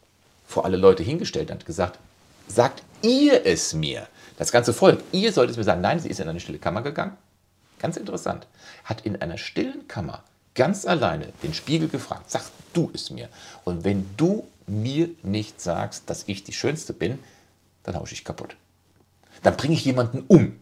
vor 0.55 0.65
alle 0.65 0.77
Leute 0.77 1.03
hingestellt 1.03 1.51
und 1.51 1.57
hat 1.59 1.67
gesagt, 1.67 1.99
sagt 2.47 2.83
ihr 3.03 3.45
es 3.45 3.75
mir. 3.75 4.07
Das 4.37 4.53
ganze 4.53 4.73
Volk, 4.73 5.03
ihr 5.13 5.33
sollt 5.33 5.51
es 5.51 5.57
mir 5.57 5.65
sagen. 5.65 5.81
Nein, 5.81 5.99
sie 6.01 6.09
ist 6.09 6.21
in 6.21 6.29
eine 6.29 6.41
stille 6.41 6.59
Kammer 6.59 6.83
gegangen. 6.83 7.17
Ganz 7.81 7.97
interessant. 7.97 8.47
Hat 8.85 9.05
in 9.05 9.21
einer 9.21 9.37
stillen 9.37 9.87
Kammer 9.89 10.23
ganz 10.55 10.87
alleine 10.87 11.33
den 11.43 11.55
Spiegel 11.55 11.89
gefragt, 11.89 12.31
sag 12.31 12.43
du 12.73 12.91
es 12.95 13.11
mir. 13.11 13.29
Und 13.65 13.85
wenn 13.85 14.09
du 14.17 14.47
mir 14.67 15.11
nicht 15.23 15.61
sagst, 15.61 16.09
dass 16.09 16.25
ich 16.29 16.45
die 16.45 16.53
Schönste 16.53 16.93
bin, 16.93 17.19
dann 17.83 17.97
hausche 17.97 18.15
ich 18.15 18.25
kaputt. 18.25 18.57
Dann 19.43 19.57
bringe 19.57 19.75
ich 19.75 19.85
jemanden 19.85 20.25
um. 20.29 20.59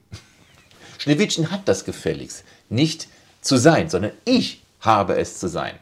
Schneewittchen 0.99 1.51
hat 1.51 1.69
das 1.69 1.85
gefälligst 1.85 2.45
nicht 2.69 3.09
zu 3.43 3.57
sein, 3.57 3.91
sondern 3.91 4.13
ich 4.25 4.63
habe 4.81 5.17
es 5.17 5.39
zu 5.39 5.49
sein. 5.49 5.79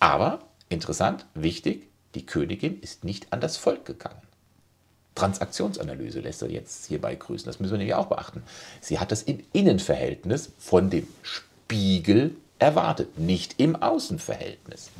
Aber, 0.00 0.40
interessant, 0.68 1.24
wichtig, 1.34 1.88
die 2.14 2.26
Königin 2.26 2.80
ist 2.80 3.04
nicht 3.04 3.32
an 3.32 3.40
das 3.40 3.56
Volk 3.56 3.84
gegangen. 3.84 4.20
Transaktionsanalyse 5.14 6.20
lässt 6.20 6.42
er 6.42 6.50
jetzt 6.50 6.86
hierbei 6.86 7.14
grüßen. 7.14 7.46
Das 7.46 7.60
müssen 7.60 7.72
wir 7.72 7.78
nämlich 7.78 7.94
auch 7.94 8.06
beachten. 8.06 8.42
Sie 8.80 8.98
hat 8.98 9.12
das 9.12 9.22
im 9.22 9.40
Innenverhältnis 9.52 10.50
von 10.58 10.90
dem 10.90 11.06
Spiegel 11.22 12.34
erwartet, 12.58 13.18
nicht 13.18 13.56
im 13.58 13.76
Außenverhältnis. 13.76 14.90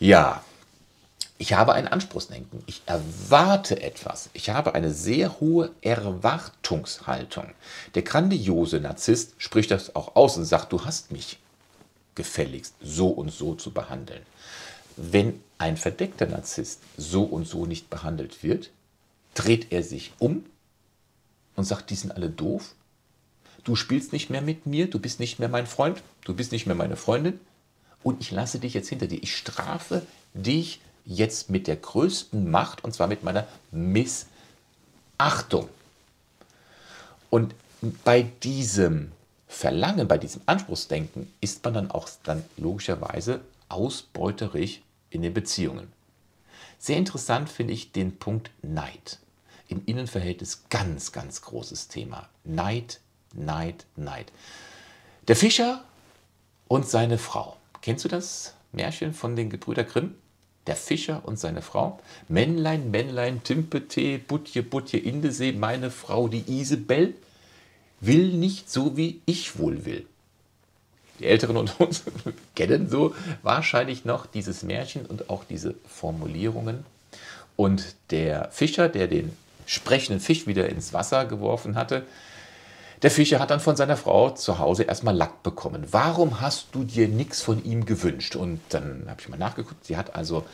Ja, 0.00 0.42
ich 1.40 1.52
habe 1.52 1.74
ein 1.74 1.86
Anspruchsdenken. 1.86 2.64
Ich 2.66 2.82
erwarte 2.86 3.80
etwas. 3.80 4.30
Ich 4.32 4.50
habe 4.50 4.74
eine 4.74 4.92
sehr 4.92 5.38
hohe 5.38 5.70
Erwartungshaltung. 5.82 7.46
Der 7.94 8.02
grandiose 8.02 8.80
Narzisst 8.80 9.34
spricht 9.38 9.70
das 9.70 9.94
auch 9.94 10.16
aus 10.16 10.36
und 10.36 10.44
sagt, 10.44 10.72
du 10.72 10.84
hast 10.84 11.12
mich 11.12 11.38
gefälligst 12.16 12.74
so 12.82 13.08
und 13.08 13.30
so 13.30 13.54
zu 13.54 13.70
behandeln. 13.70 14.22
Wenn 15.00 15.40
ein 15.58 15.76
verdeckter 15.76 16.26
Narzisst 16.26 16.80
so 16.96 17.22
und 17.22 17.46
so 17.46 17.66
nicht 17.66 17.88
behandelt 17.88 18.42
wird, 18.42 18.70
dreht 19.34 19.70
er 19.70 19.84
sich 19.84 20.12
um 20.18 20.44
und 21.54 21.64
sagt, 21.64 21.90
die 21.90 21.94
sind 21.94 22.10
alle 22.10 22.28
doof. 22.28 22.74
Du 23.62 23.76
spielst 23.76 24.12
nicht 24.12 24.28
mehr 24.28 24.42
mit 24.42 24.66
mir, 24.66 24.90
du 24.90 24.98
bist 24.98 25.20
nicht 25.20 25.38
mehr 25.38 25.48
mein 25.48 25.68
Freund, 25.68 26.02
du 26.24 26.34
bist 26.34 26.50
nicht 26.50 26.66
mehr 26.66 26.74
meine 26.74 26.96
Freundin 26.96 27.38
und 28.02 28.20
ich 28.20 28.32
lasse 28.32 28.58
dich 28.58 28.74
jetzt 28.74 28.88
hinter 28.88 29.06
dir. 29.06 29.22
Ich 29.22 29.36
strafe 29.36 30.02
dich 30.34 30.80
jetzt 31.04 31.48
mit 31.48 31.68
der 31.68 31.76
größten 31.76 32.50
Macht 32.50 32.82
und 32.82 32.92
zwar 32.92 33.06
mit 33.06 33.22
meiner 33.22 33.46
Missachtung. 33.70 35.68
Und 37.30 37.54
bei 38.04 38.22
diesem 38.22 39.12
Verlangen, 39.46 40.08
bei 40.08 40.18
diesem 40.18 40.42
Anspruchsdenken 40.46 41.32
ist 41.40 41.64
man 41.64 41.74
dann 41.74 41.90
auch 41.92 42.08
dann 42.24 42.44
logischerweise 42.56 43.40
ausbeuterisch 43.68 44.80
in 45.10 45.22
den 45.22 45.34
Beziehungen. 45.34 45.92
Sehr 46.78 46.96
interessant 46.96 47.48
finde 47.48 47.72
ich 47.72 47.92
den 47.92 48.18
Punkt 48.18 48.50
Neid. 48.62 49.18
Im 49.68 49.82
Innenverhältnis 49.84 50.64
ganz, 50.70 51.12
ganz 51.12 51.42
großes 51.42 51.88
Thema. 51.88 52.28
Neid, 52.44 53.00
Neid, 53.34 53.86
Neid. 53.96 54.32
Der 55.26 55.36
Fischer 55.36 55.84
und 56.68 56.88
seine 56.88 57.18
Frau. 57.18 57.56
Kennst 57.82 58.04
du 58.04 58.08
das 58.08 58.54
Märchen 58.72 59.12
von 59.12 59.36
den 59.36 59.50
Gebrüder 59.50 59.84
Grimm? 59.84 60.14
Der 60.66 60.76
Fischer 60.76 61.22
und 61.24 61.38
seine 61.38 61.62
Frau. 61.62 61.98
Männlein, 62.28 62.90
Männlein, 62.90 63.42
Timpete, 63.42 64.18
Butje, 64.18 64.62
Butje, 64.62 65.00
Indesee, 65.00 65.52
meine 65.52 65.90
Frau, 65.90 66.28
die 66.28 66.44
Isabel, 66.46 67.14
will 68.00 68.32
nicht 68.32 68.70
so, 68.70 68.96
wie 68.96 69.20
ich 69.26 69.58
wohl 69.58 69.84
will 69.84 70.06
die 71.18 71.26
Älteren 71.26 71.56
unter 71.56 71.80
uns 71.80 72.04
kennen 72.54 72.88
so 72.88 73.14
wahrscheinlich 73.42 74.04
noch 74.04 74.26
dieses 74.26 74.62
Märchen 74.62 75.06
und 75.06 75.30
auch 75.30 75.44
diese 75.44 75.74
Formulierungen. 75.86 76.84
Und 77.56 77.96
der 78.10 78.50
Fischer, 78.50 78.88
der 78.88 79.08
den 79.08 79.36
sprechenden 79.66 80.20
Fisch 80.20 80.46
wieder 80.46 80.68
ins 80.68 80.92
Wasser 80.92 81.24
geworfen 81.24 81.74
hatte, 81.74 82.04
der 83.02 83.12
Fischer 83.12 83.38
hat 83.38 83.50
dann 83.50 83.60
von 83.60 83.76
seiner 83.76 83.96
Frau 83.96 84.30
zu 84.30 84.58
Hause 84.58 84.82
erstmal 84.82 85.16
Lack 85.16 85.44
bekommen. 85.44 85.84
Warum 85.92 86.40
hast 86.40 86.68
du 86.72 86.82
dir 86.82 87.06
nichts 87.06 87.40
von 87.40 87.64
ihm 87.64 87.84
gewünscht? 87.84 88.34
Und 88.34 88.60
dann 88.70 89.04
habe 89.08 89.20
ich 89.20 89.28
mal 89.28 89.36
nachgeguckt. 89.36 89.84
Sie 89.84 89.96
hat 89.96 90.16
also, 90.16 90.44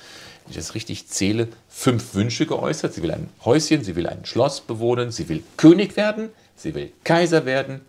wenn 0.45 0.51
ich 0.51 0.57
das 0.57 0.75
richtig 0.75 1.09
zähle, 1.09 1.49
fünf 1.69 2.15
Wünsche 2.15 2.45
geäußert. 2.45 2.93
Sie 2.93 3.03
will 3.03 3.13
ein 3.13 3.31
Häuschen, 3.47 3.83
sie 3.83 3.97
will 3.97 4.07
ein 4.07 4.27
Schloss 4.27 4.61
bewohnen, 4.61 5.11
sie 5.11 5.31
will 5.31 5.43
König 5.57 5.97
werden, 5.97 6.29
sie 6.55 6.75
will 6.75 6.93
Kaiser 7.03 7.47
werden, 7.47 7.81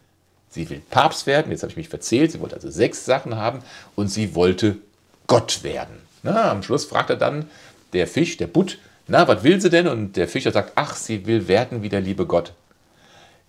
Sie 0.55 0.69
will 0.69 0.81
Papst 0.89 1.27
werden, 1.27 1.51
jetzt 1.51 1.63
habe 1.63 1.71
ich 1.71 1.75
mich 1.75 1.89
verzählt, 1.89 2.31
sie 2.31 2.39
wollte 2.39 2.55
also 2.55 2.71
sechs 2.71 3.03
Sachen 3.03 3.35
haben 3.35 3.59
und 3.95 4.07
sie 4.07 4.35
wollte 4.35 4.77
Gott 5.27 5.63
werden. 5.63 5.97
Na, 6.24 6.50
am 6.50 6.63
Schluss 6.63 6.85
fragt 6.85 7.09
er 7.09 7.17
dann 7.17 7.50
der 7.91 8.07
Fisch, 8.07 8.38
der 8.38 8.47
Butt, 8.47 8.79
na, 9.05 9.27
was 9.27 9.43
will 9.43 9.59
sie 9.59 9.69
denn? 9.69 9.85
Und 9.89 10.15
der 10.15 10.29
Fischer 10.29 10.53
sagt, 10.53 10.71
ach, 10.75 10.95
sie 10.95 11.25
will 11.25 11.50
werden 11.50 11.83
wie 11.83 11.89
der 11.89 12.00
liebe 12.00 12.25
Gott. 12.25 12.53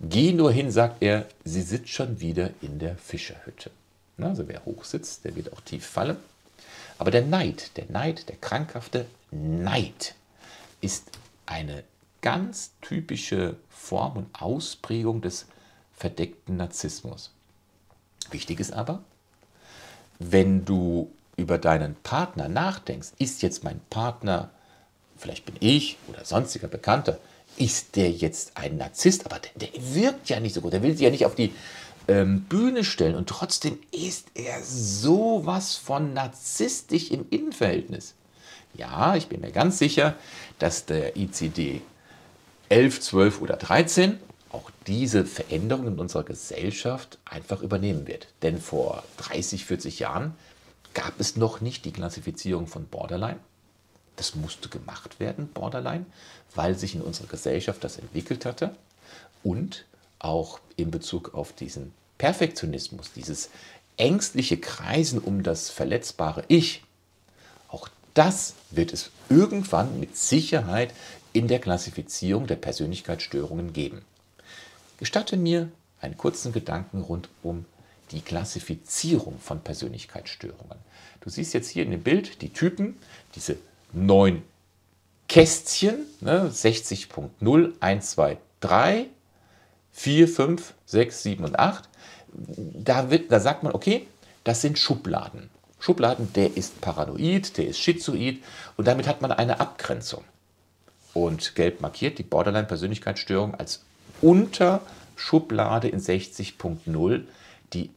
Geh 0.01 0.33
nur 0.33 0.51
hin, 0.51 0.69
sagt 0.69 0.97
er, 0.99 1.25
sie 1.45 1.61
sitzt 1.61 1.87
schon 1.87 2.19
wieder 2.19 2.49
in 2.61 2.77
der 2.77 2.97
Fischerhütte. 2.97 3.71
Na, 4.17 4.27
also 4.27 4.49
wer 4.49 4.65
hoch 4.65 4.83
sitzt, 4.83 5.23
der 5.23 5.33
wird 5.37 5.53
auch 5.53 5.61
tief 5.61 5.85
fallen. 5.85 6.17
Aber 6.97 7.09
der 7.09 7.21
Neid, 7.21 7.77
der 7.77 7.85
Neid, 7.87 8.27
der 8.27 8.35
krankhafte 8.35 9.05
Neid 9.31 10.13
ist 10.81 11.05
eine 11.45 11.85
ganz 12.19 12.71
typische 12.81 13.55
Form 13.69 14.17
und 14.17 14.41
Ausprägung 14.41 15.21
des 15.21 15.45
verdeckten 15.97 16.57
Narzissmus. 16.57 17.31
Wichtig 18.31 18.59
ist 18.59 18.71
aber, 18.71 19.03
wenn 20.19 20.63
du 20.63 21.11
über 21.35 21.57
deinen 21.57 21.95
Partner 21.95 22.47
nachdenkst, 22.47 23.09
ist 23.19 23.41
jetzt 23.41 23.63
mein 23.63 23.79
Partner, 23.89 24.49
vielleicht 25.17 25.45
bin 25.45 25.55
ich 25.59 25.97
oder 26.07 26.23
sonstiger 26.25 26.67
Bekannter, 26.67 27.19
ist 27.57 27.95
der 27.95 28.11
jetzt 28.11 28.55
ein 28.55 28.77
Narzisst, 28.77 29.25
aber 29.25 29.39
der, 29.39 29.69
der 29.69 29.95
wirkt 29.95 30.29
ja 30.29 30.39
nicht 30.39 30.53
so 30.53 30.61
gut, 30.61 30.73
der 30.73 30.83
will 30.83 30.93
sich 30.93 31.01
ja 31.01 31.09
nicht 31.09 31.25
auf 31.25 31.35
die 31.35 31.53
ähm, 32.07 32.41
Bühne 32.41 32.83
stellen 32.83 33.15
und 33.15 33.29
trotzdem 33.29 33.79
ist 33.91 34.27
er 34.35 34.61
sowas 34.63 35.75
von 35.75 36.13
narzisstisch 36.13 37.11
im 37.11 37.25
Innenverhältnis. 37.29 38.13
Ja, 38.73 39.15
ich 39.15 39.27
bin 39.27 39.41
mir 39.41 39.51
ganz 39.51 39.79
sicher, 39.79 40.15
dass 40.59 40.85
der 40.85 41.17
ICD 41.17 41.81
11, 42.69 43.01
12 43.01 43.41
oder 43.41 43.57
13 43.57 44.19
auch 44.57 44.71
diese 44.87 45.23
Veränderungen 45.25 45.93
in 45.93 45.99
unserer 45.99 46.23
Gesellschaft 46.23 47.19
einfach 47.25 47.61
übernehmen 47.61 48.07
wird. 48.07 48.27
Denn 48.41 48.59
vor 48.59 49.03
30, 49.17 49.65
40 49.65 49.99
Jahren 49.99 50.33
gab 50.93 51.19
es 51.19 51.35
noch 51.35 51.61
nicht 51.61 51.85
die 51.85 51.91
Klassifizierung 51.91 52.65
von 52.65 52.85
Borderline. 52.85 53.39
Das 54.15 54.33
musste 54.33 54.67
gemacht 54.67 55.19
werden, 55.19 55.47
Borderline, 55.53 56.05
weil 56.55 56.75
sich 56.75 56.95
in 56.95 57.01
unserer 57.01 57.27
Gesellschaft 57.27 57.83
das 57.83 57.97
entwickelt 57.97 58.45
hatte 58.45 58.75
und 59.43 59.85
auch 60.17 60.59
in 60.75 60.89
Bezug 60.89 61.35
auf 61.35 61.53
diesen 61.53 61.93
Perfektionismus, 62.17 63.11
dieses 63.13 63.51
ängstliche 63.97 64.57
Kreisen 64.57 65.19
um 65.19 65.43
das 65.43 65.69
verletzbare 65.69 66.43
Ich, 66.47 66.83
auch 67.67 67.89
das 68.15 68.55
wird 68.71 68.91
es 68.91 69.11
irgendwann 69.29 69.99
mit 69.99 70.17
Sicherheit 70.17 70.91
in 71.31 71.47
der 71.47 71.59
Klassifizierung 71.59 72.47
der 72.47 72.55
Persönlichkeitsstörungen 72.55 73.71
geben. 73.71 74.01
Gestatte 74.97 75.37
mir 75.37 75.71
einen 76.01 76.17
kurzen 76.17 76.51
Gedanken 76.51 77.01
rund 77.01 77.29
um 77.43 77.65
die 78.11 78.21
Klassifizierung 78.21 79.39
von 79.39 79.61
Persönlichkeitsstörungen. 79.61 80.77
Du 81.21 81.29
siehst 81.29 81.53
jetzt 81.53 81.69
hier 81.69 81.83
in 81.83 81.91
dem 81.91 82.03
Bild 82.03 82.41
die 82.41 82.53
Typen, 82.53 82.97
diese 83.35 83.57
neun 83.91 84.43
Kästchen, 85.27 86.05
ne, 86.21 86.49
60.0, 86.49 87.73
1, 87.79 88.11
2, 88.11 88.37
3, 88.61 89.05
4, 89.91 90.27
5, 90.27 90.73
6, 90.85 91.23
7 91.23 91.43
und 91.43 91.59
8. 91.59 91.89
Da, 92.33 93.09
wird, 93.09 93.31
da 93.31 93.39
sagt 93.39 93.63
man, 93.63 93.73
okay, 93.73 94.07
das 94.43 94.61
sind 94.61 94.79
Schubladen. 94.79 95.49
Schubladen, 95.79 96.31
der 96.33 96.55
ist 96.55 96.81
paranoid, 96.81 97.57
der 97.57 97.67
ist 97.67 97.79
schizoid 97.79 98.43
und 98.77 98.87
damit 98.87 99.07
hat 99.07 99.21
man 99.21 99.31
eine 99.31 99.59
Abgrenzung. 99.59 100.23
Und 101.13 101.55
gelb 101.55 101.81
markiert 101.81 102.19
die 102.19 102.23
Borderline-Persönlichkeitsstörung 102.23 103.55
als 103.55 103.83
Unterschublade 104.21 105.87
in 105.87 105.99
60.0, 105.99 107.23
die 107.73 107.89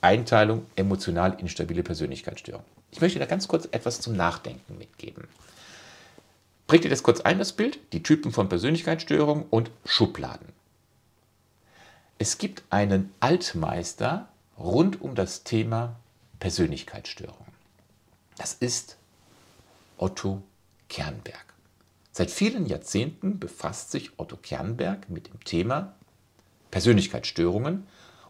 Einteilung 0.00 0.66
emotional 0.76 1.36
instabile 1.40 1.82
Persönlichkeitsstörung. 1.82 2.64
Ich 2.90 3.00
möchte 3.00 3.18
da 3.18 3.26
ganz 3.26 3.48
kurz 3.48 3.68
etwas 3.70 4.00
zum 4.00 4.16
Nachdenken 4.16 4.78
mitgeben. 4.78 5.28
Bringt 6.66 6.84
ihr 6.84 6.90
das 6.90 7.02
kurz 7.02 7.20
ein, 7.20 7.38
das 7.38 7.52
Bild? 7.52 7.78
Die 7.92 8.02
Typen 8.02 8.32
von 8.32 8.48
Persönlichkeitsstörungen 8.48 9.44
und 9.50 9.70
Schubladen. 9.84 10.48
Es 12.18 12.38
gibt 12.38 12.62
einen 12.70 13.12
Altmeister 13.20 14.28
rund 14.58 15.00
um 15.00 15.14
das 15.14 15.44
Thema 15.44 15.96
Persönlichkeitsstörung. 16.40 17.46
Das 18.36 18.54
ist 18.54 18.96
Otto 19.96 20.42
Kernberg. 20.88 21.44
Seit 22.18 22.32
vielen 22.32 22.66
Jahrzehnten 22.66 23.38
befasst 23.38 23.92
sich 23.92 24.10
Otto 24.16 24.36
Kernberg 24.36 25.08
mit 25.08 25.28
dem 25.28 25.44
Thema 25.44 25.94
Persönlichkeitsstörungen 26.72 27.86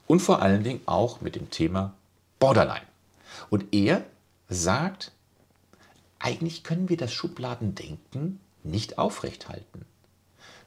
und 0.06 0.20
vor 0.20 0.42
allen 0.42 0.62
Dingen 0.62 0.82
auch 0.84 1.22
mit 1.22 1.36
dem 1.36 1.48
Thema 1.48 1.94
Borderline. 2.38 2.84
Und 3.48 3.72
er 3.72 4.04
sagt, 4.50 5.12
eigentlich 6.18 6.64
können 6.64 6.90
wir 6.90 6.98
das 6.98 7.14
Schubladendenken 7.14 8.40
nicht 8.62 8.98
aufrechthalten. 8.98 9.86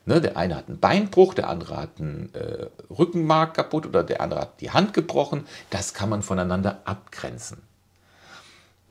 Ne, 0.07 0.19
der 0.19 0.35
eine 0.35 0.55
hat 0.55 0.67
einen 0.67 0.79
Beinbruch, 0.79 1.35
der 1.35 1.47
andere 1.47 1.77
hat 1.77 1.99
einen 1.99 2.33
äh, 2.33 2.69
Rückenmark 2.89 3.53
kaputt 3.53 3.85
oder 3.85 4.03
der 4.03 4.21
andere 4.21 4.41
hat 4.41 4.61
die 4.61 4.71
Hand 4.71 4.95
gebrochen. 4.95 5.45
Das 5.69 5.93
kann 5.93 6.09
man 6.09 6.23
voneinander 6.23 6.81
abgrenzen. 6.85 7.61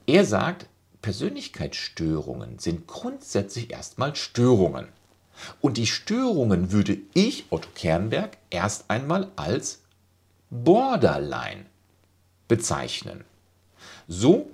Er 0.07 0.23
sagt, 0.23 0.67
Persönlichkeitsstörungen 1.01 2.59
sind 2.59 2.87
grundsätzlich 2.87 3.71
erstmal 3.71 4.15
Störungen. 4.15 4.87
Und 5.59 5.77
die 5.77 5.87
Störungen 5.87 6.71
würde 6.71 6.97
ich, 7.13 7.45
Otto 7.49 7.69
Kernberg, 7.73 8.37
erst 8.49 8.89
einmal 8.89 9.31
als 9.35 9.81
Borderline 10.49 11.65
bezeichnen. 12.47 13.23
So 14.07 14.49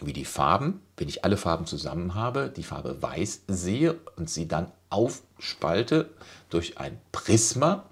wie 0.00 0.12
die 0.12 0.24
Farben, 0.24 0.80
wenn 0.96 1.08
ich 1.08 1.24
alle 1.24 1.36
Farben 1.36 1.66
zusammen 1.66 2.14
habe, 2.14 2.52
die 2.54 2.64
Farbe 2.64 3.00
weiß 3.00 3.42
sehe 3.46 3.94
und 4.16 4.28
sie 4.28 4.48
dann 4.48 4.70
aufspalte 4.90 6.10
durch 6.50 6.78
ein 6.78 7.00
Prisma 7.12 7.84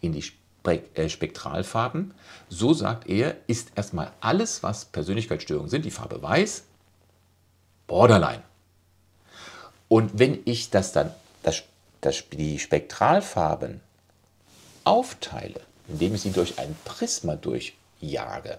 in 0.00 0.12
die 0.12 0.24
äh, 0.64 1.08
Spektralfarben, 1.08 2.14
so 2.48 2.74
sagt 2.74 3.08
er, 3.08 3.36
ist 3.46 3.72
erstmal 3.76 4.12
alles, 4.20 4.62
was 4.62 4.86
Persönlichkeitsstörungen 4.86 5.70
sind, 5.70 5.84
die 5.84 5.90
Farbe 5.90 6.20
weiß, 6.22 6.64
Borderline. 7.86 8.42
Und 9.88 10.18
wenn 10.18 10.40
ich 10.44 10.70
das 10.70 10.92
dann, 10.92 11.12
das, 11.42 11.62
das, 12.00 12.24
die 12.32 12.58
Spektralfarben 12.58 13.80
aufteile, 14.84 15.60
indem 15.88 16.14
ich 16.14 16.22
sie 16.22 16.32
durch 16.32 16.58
ein 16.58 16.74
Prisma 16.84 17.36
durchjage, 17.36 18.58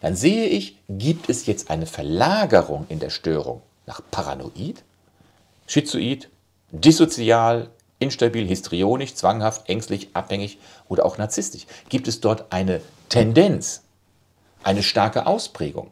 dann 0.00 0.16
sehe 0.16 0.46
ich, 0.46 0.78
gibt 0.88 1.28
es 1.28 1.46
jetzt 1.46 1.70
eine 1.70 1.86
Verlagerung 1.86 2.86
in 2.88 2.98
der 2.98 3.10
Störung 3.10 3.62
nach 3.86 4.00
Paranoid, 4.10 4.82
Schizoid, 5.66 6.28
dissozial, 6.70 7.70
instabil, 7.98 8.46
histrionisch, 8.46 9.14
zwanghaft, 9.14 9.68
ängstlich, 9.68 10.08
abhängig 10.14 10.58
oder 10.88 11.06
auch 11.06 11.18
narzisstisch? 11.18 11.66
Gibt 11.88 12.08
es 12.08 12.20
dort 12.20 12.52
eine 12.52 12.80
Tendenz, 13.08 13.82
eine 14.62 14.82
starke 14.82 15.26
Ausprägung? 15.26 15.90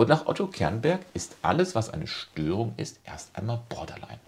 Und 0.00 0.08
nach 0.08 0.24
Otto 0.24 0.46
Kernberg 0.46 1.00
ist 1.12 1.36
alles, 1.42 1.74
was 1.74 1.90
eine 1.90 2.06
Störung 2.06 2.72
ist, 2.78 3.00
erst 3.04 3.36
einmal 3.36 3.60
Borderline. 3.68 4.18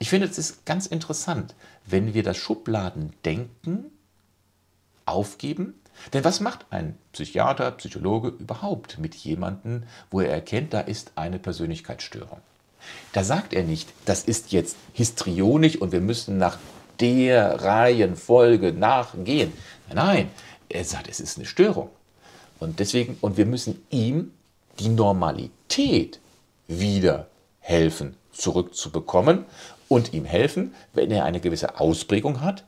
Ich 0.00 0.10
finde, 0.10 0.26
es 0.26 0.38
ist 0.38 0.66
ganz 0.66 0.86
interessant, 0.86 1.54
wenn 1.86 2.14
wir 2.14 2.24
das 2.24 2.36
Schubladendenken 2.36 3.92
aufgeben. 5.06 5.74
Denn 6.12 6.24
was 6.24 6.40
macht 6.40 6.66
ein 6.70 6.98
Psychiater, 7.12 7.70
Psychologe 7.70 8.30
überhaupt 8.30 8.98
mit 8.98 9.14
jemandem, 9.14 9.84
wo 10.10 10.20
er 10.20 10.32
erkennt, 10.32 10.74
da 10.74 10.80
ist 10.80 11.12
eine 11.14 11.38
Persönlichkeitsstörung? 11.38 12.40
Da 13.12 13.22
sagt 13.22 13.52
er 13.52 13.62
nicht, 13.62 13.88
das 14.04 14.24
ist 14.24 14.50
jetzt 14.50 14.76
histrionisch 14.94 15.76
und 15.76 15.92
wir 15.92 16.00
müssen 16.00 16.38
nach 16.38 16.58
der 16.98 17.62
Reihenfolge 17.62 18.72
nachgehen. 18.72 19.52
Nein, 19.94 20.28
er 20.68 20.84
sagt, 20.84 21.06
es 21.06 21.20
ist 21.20 21.38
eine 21.38 21.46
Störung. 21.46 21.88
Und 22.58 22.80
deswegen, 22.80 23.16
und 23.20 23.36
wir 23.36 23.46
müssen 23.46 23.80
ihm 23.88 24.32
die 24.82 24.88
Normalität 24.88 26.18
wieder 26.66 27.28
helfen, 27.60 28.16
zurückzubekommen 28.32 29.44
und 29.88 30.12
ihm 30.12 30.24
helfen, 30.24 30.74
wenn 30.92 31.10
er 31.10 31.24
eine 31.24 31.40
gewisse 31.40 31.78
Ausprägung 31.78 32.40
hat 32.40 32.64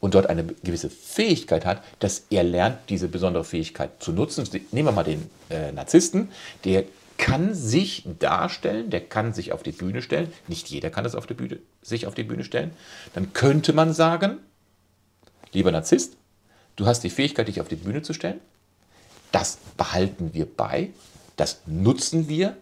und 0.00 0.14
dort 0.14 0.26
eine 0.26 0.44
gewisse 0.44 0.90
Fähigkeit 0.90 1.64
hat, 1.64 1.82
dass 2.00 2.24
er 2.30 2.42
lernt, 2.42 2.78
diese 2.88 3.08
besondere 3.08 3.44
Fähigkeit 3.44 4.02
zu 4.02 4.12
nutzen. 4.12 4.48
Nehmen 4.72 4.88
wir 4.88 4.92
mal 4.92 5.04
den 5.04 5.30
äh, 5.50 5.70
Narzissten, 5.70 6.28
der 6.64 6.84
kann 7.18 7.54
sich 7.54 8.04
darstellen, 8.18 8.90
der 8.90 9.02
kann 9.02 9.32
sich 9.32 9.52
auf 9.52 9.62
die 9.62 9.70
Bühne 9.70 10.02
stellen. 10.02 10.32
Nicht 10.48 10.70
jeder 10.70 10.90
kann 10.90 11.04
das 11.04 11.14
auf 11.14 11.26
die 11.26 11.34
Bühne, 11.34 11.58
sich 11.80 12.08
auf 12.08 12.16
die 12.16 12.24
Bühne 12.24 12.42
stellen. 12.42 12.72
Dann 13.14 13.32
könnte 13.32 13.72
man 13.72 13.92
sagen, 13.92 14.38
lieber 15.52 15.70
Narzisst, 15.70 16.16
du 16.74 16.86
hast 16.86 17.04
die 17.04 17.10
Fähigkeit, 17.10 17.46
dich 17.46 17.60
auf 17.60 17.68
die 17.68 17.76
Bühne 17.76 18.02
zu 18.02 18.12
stellen. 18.12 18.40
Das 19.30 19.58
behalten 19.76 20.34
wir 20.34 20.46
bei 20.46 20.90
das 21.36 21.60
nutzen 21.66 22.28
wir, 22.28 22.56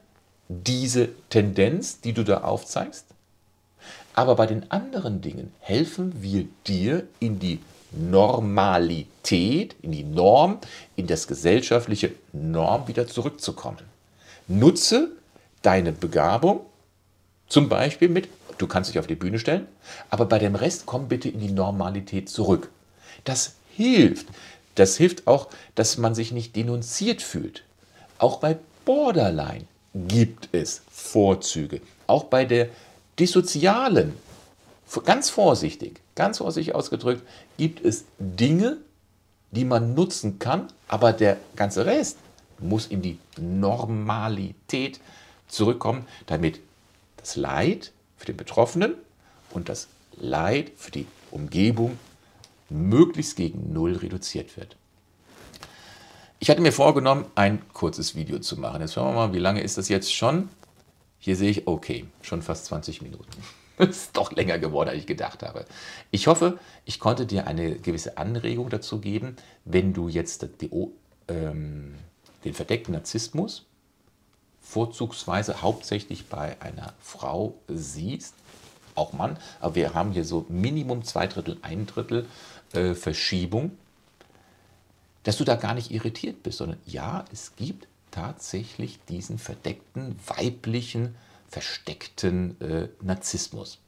diese 0.49 1.09
Tendenz, 1.29 2.01
die 2.01 2.13
du 2.13 2.25
da 2.25 2.43
aufzeigst. 2.43 3.07
Aber 4.15 4.35
bei 4.35 4.47
den 4.47 4.71
anderen 4.71 5.21
Dingen 5.21 5.53
helfen 5.61 6.23
wir 6.23 6.47
dir 6.67 7.07
in 7.21 7.39
die 7.39 7.61
Normalität, 7.93 9.77
in 9.83 9.93
die 9.93 10.05
Norm, 10.05 10.59
in 10.97 11.07
das 11.07 11.27
gesellschaftliche 11.27 12.13
Norm 12.33 12.89
wieder 12.89 13.07
zurückzukommen. 13.07 13.83
Nutze 14.49 15.13
deine 15.63 15.93
Begabung, 15.93 16.61
zum 17.49 17.69
Beispiel 17.69 18.09
mit, 18.09 18.29
du 18.59 18.67
kannst 18.67 18.91
dich 18.91 18.99
auf 18.99 19.07
die 19.07 19.15
Bühne 19.15 19.39
stellen, 19.39 19.67
aber 20.09 20.27
bei 20.27 20.39
dem 20.39 20.55
Rest 20.55 20.87
komm 20.87 21.09
bitte 21.09 21.29
in 21.29 21.41
die 21.41 21.53
Normalität 21.53 22.29
zurück. 22.29 22.71
Das 23.25 23.55
hilft. 23.71 24.27
Das 24.75 24.97
hilft 24.97 25.27
auch, 25.27 25.49
dass 25.75 25.99
man 25.99 26.15
sich 26.15 26.33
nicht 26.33 26.57
denunziert 26.57 27.23
fühlt. 27.23 27.65
Auch 28.21 28.39
bei 28.39 28.59
Borderline 28.85 29.65
gibt 29.95 30.51
es 30.53 30.83
Vorzüge. 30.91 31.81
Auch 32.07 32.25
bei 32.25 32.45
der 32.45 32.69
dissozialen, 33.19 34.13
ganz 35.07 35.31
vorsichtig, 35.31 36.03
ganz 36.17 36.37
vorsichtig 36.37 36.75
ausgedrückt, 36.75 37.23
gibt 37.57 37.83
es 37.83 38.05
Dinge, 38.19 38.77
die 39.53 39.65
man 39.65 39.95
nutzen 39.95 40.39
kann, 40.39 40.69
aber 40.87 41.15
der 41.15 41.39
ganze 41.57 41.87
Rest 41.87 42.19
muss 42.59 42.89
in 42.89 43.01
die 43.01 43.19
Normalität 43.39 45.01
zurückkommen, 45.49 46.07
damit 46.27 46.61
das 47.17 47.37
Leid 47.37 47.91
für 48.19 48.27
den 48.27 48.37
Betroffenen 48.37 48.97
und 49.51 49.71
das 49.71 49.89
Leid 50.19 50.73
für 50.77 50.91
die 50.91 51.07
Umgebung 51.31 51.99
möglichst 52.69 53.37
gegen 53.37 53.73
Null 53.73 53.97
reduziert 53.97 54.59
wird. 54.59 54.77
Ich 56.43 56.49
hatte 56.49 56.63
mir 56.63 56.73
vorgenommen, 56.73 57.27
ein 57.35 57.61
kurzes 57.75 58.15
Video 58.15 58.39
zu 58.39 58.57
machen. 58.59 58.81
Jetzt 58.81 58.95
schauen 58.95 59.15
wir 59.15 59.27
mal, 59.27 59.35
wie 59.35 59.39
lange 59.39 59.61
ist 59.61 59.77
das 59.77 59.91
jetzt 59.91 60.11
schon? 60.15 60.49
Hier 61.19 61.37
sehe 61.37 61.51
ich, 61.51 61.67
okay, 61.67 62.07
schon 62.23 62.41
fast 62.41 62.65
20 62.65 63.03
Minuten. 63.03 63.29
ist 63.79 64.17
doch 64.17 64.33
länger 64.33 64.59
geworden, 64.59 64.89
als 64.89 65.01
ich 65.01 65.07
gedacht 65.07 65.43
habe. 65.43 65.67
Ich 66.11 66.29
hoffe, 66.29 66.59
ich 66.87 66.99
konnte 66.99 67.27
dir 67.27 67.47
eine 67.47 67.75
gewisse 67.77 68.17
Anregung 68.17 68.71
dazu 68.71 69.03
geben, 69.03 69.37
wenn 69.67 69.93
du 69.93 70.09
jetzt 70.09 70.49
die, 70.63 70.71
ähm, 71.29 71.97
den 72.47 72.55
verdeckten 72.55 72.95
Narzissmus 72.95 73.67
vorzugsweise 74.63 75.61
hauptsächlich 75.61 76.29
bei 76.29 76.57
einer 76.63 76.95
Frau 77.01 77.53
siehst, 77.69 78.35
auch 78.95 79.13
Mann, 79.13 79.37
aber 79.61 79.75
wir 79.75 79.93
haben 79.93 80.13
hier 80.13 80.25
so 80.25 80.47
Minimum 80.49 81.05
zwei 81.05 81.27
Drittel, 81.27 81.59
ein 81.61 81.85
Drittel 81.85 82.27
äh, 82.73 82.95
Verschiebung, 82.95 83.73
dass 85.23 85.37
du 85.37 85.45
da 85.45 85.57
gar 85.57 85.75
nicht 85.75 85.91
irritiert 85.91 86.43
bist, 86.43 86.59
sondern 86.59 86.79
ja, 86.87 87.25
es 87.33 87.57
gibt 87.57 87.87
tatsächlich 88.11 88.99
diesen 89.09 89.39
verdeckten, 89.39 90.17
weiblichen, 90.27 91.15
versteckten 91.49 92.61
äh, 92.61 92.89
Narzissmus. 93.03 93.79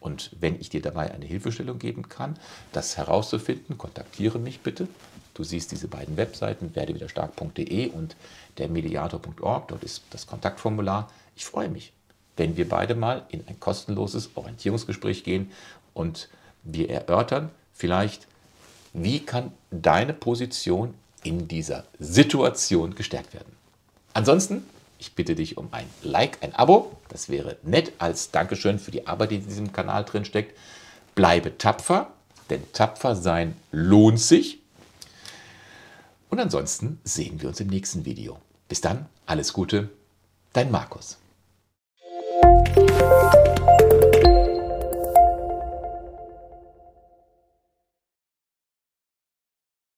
Und 0.00 0.32
wenn 0.40 0.60
ich 0.60 0.68
dir 0.68 0.82
dabei 0.82 1.12
eine 1.12 1.24
Hilfestellung 1.24 1.78
geben 1.78 2.08
kann, 2.08 2.36
das 2.72 2.96
herauszufinden, 2.96 3.78
kontaktiere 3.78 4.38
mich 4.40 4.60
bitte. 4.60 4.88
Du 5.34 5.44
siehst 5.44 5.70
diese 5.70 5.88
beiden 5.88 6.16
Webseiten, 6.16 6.74
werdewiderstark.de 6.74 7.88
und 7.90 8.16
dermediator.org. 8.58 9.68
Dort 9.68 9.84
ist 9.84 10.02
das 10.10 10.26
Kontaktformular. 10.26 11.10
Ich 11.36 11.44
freue 11.44 11.68
mich, 11.68 11.92
wenn 12.36 12.56
wir 12.56 12.68
beide 12.68 12.94
mal 12.94 13.24
in 13.30 13.46
ein 13.46 13.60
kostenloses 13.60 14.30
Orientierungsgespräch 14.34 15.22
gehen 15.22 15.52
und 15.94 16.28
wir 16.64 16.90
erörtern 16.90 17.50
vielleicht, 17.72 18.26
wie 18.92 19.20
kann 19.20 19.52
deine 19.70 20.12
Position 20.12 20.94
in 21.24 21.48
dieser 21.48 21.84
Situation 21.98 22.94
gestärkt 22.94 23.32
werden? 23.32 23.52
Ansonsten, 24.12 24.66
ich 24.98 25.14
bitte 25.14 25.34
dich 25.34 25.56
um 25.56 25.68
ein 25.72 25.86
Like, 26.02 26.38
ein 26.42 26.54
Abo. 26.54 26.92
Das 27.08 27.28
wäre 27.28 27.56
nett 27.62 27.92
als 27.98 28.30
Dankeschön 28.30 28.78
für 28.78 28.90
die 28.90 29.06
Arbeit, 29.06 29.30
die 29.30 29.36
in 29.36 29.46
diesem 29.46 29.72
Kanal 29.72 30.04
drin 30.04 30.24
steckt. 30.24 30.56
Bleibe 31.14 31.56
tapfer, 31.56 32.12
denn 32.50 32.62
tapfer 32.72 33.16
sein 33.16 33.56
lohnt 33.70 34.20
sich. 34.20 34.60
Und 36.28 36.38
ansonsten 36.38 37.00
sehen 37.04 37.40
wir 37.40 37.48
uns 37.48 37.60
im 37.60 37.68
nächsten 37.68 38.04
Video. 38.04 38.38
Bis 38.68 38.80
dann, 38.80 39.06
alles 39.26 39.52
Gute, 39.52 39.90
dein 40.52 40.70
Markus. 40.70 41.18